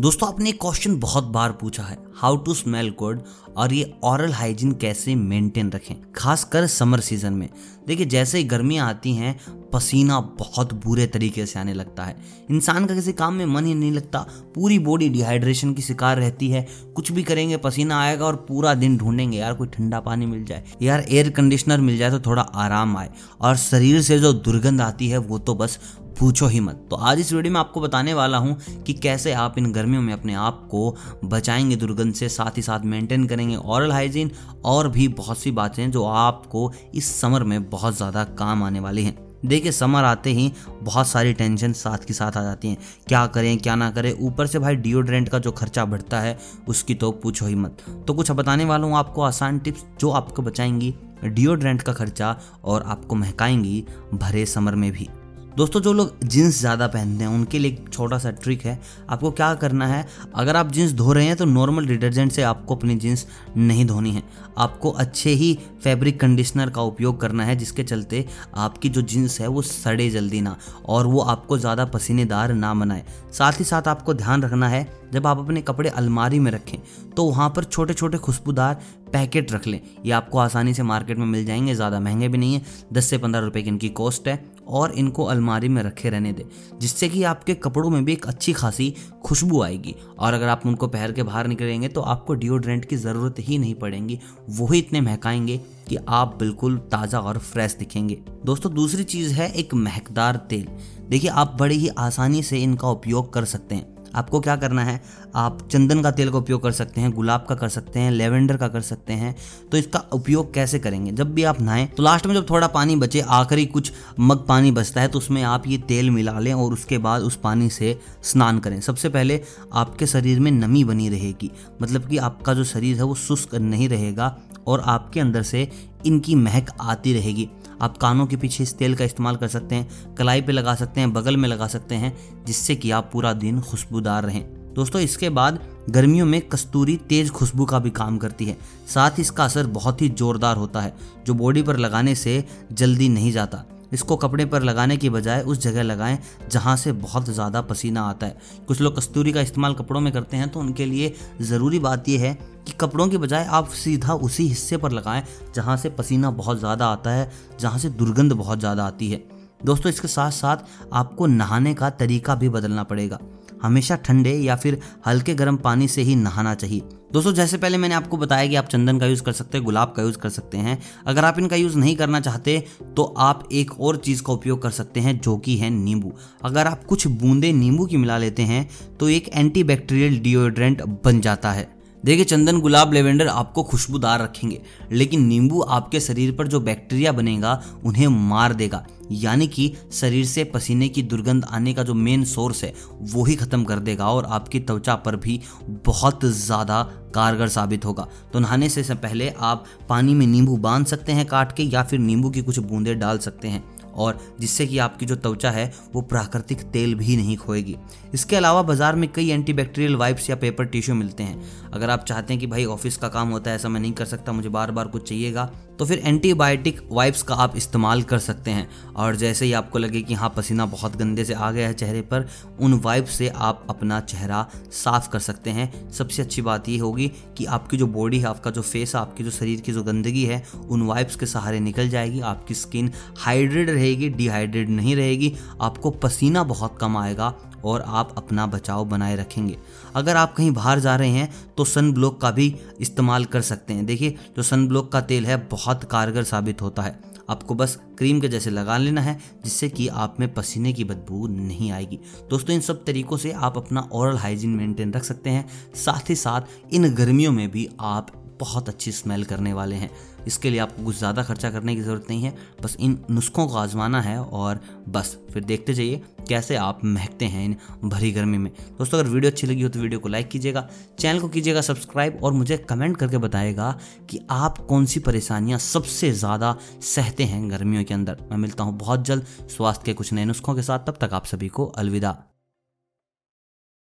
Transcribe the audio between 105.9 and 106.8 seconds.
का तेल का उपयोग कर